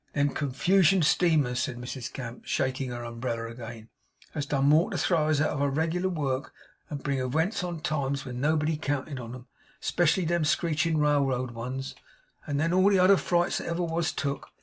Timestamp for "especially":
9.79-10.25